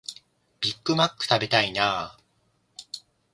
[0.61, 2.17] ビッグマック食べたいなあ